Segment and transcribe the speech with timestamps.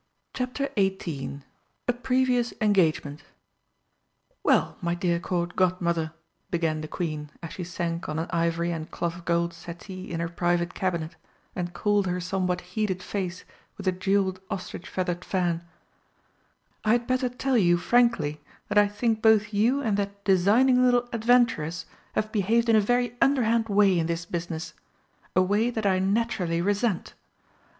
[0.33, 1.41] CHAPTER XVIII
[1.87, 3.21] A PREVIOUS ENGAGEMENT
[4.41, 6.13] "Well, my dear Court Godmother,"
[6.49, 10.19] began the Queen, as she sank on an ivory and cloth of gold settee in
[10.19, 11.15] her private Cabinet,
[11.55, 13.43] and cooled her somewhat heated face
[13.77, 15.63] with a jewelled ostrich feathered fan,
[16.83, 21.07] "I had better tell you frankly that I think both you and that designing little
[21.13, 24.73] adventuress have behaved in a very underhand way in this business
[25.35, 27.13] a way that I naturally resent.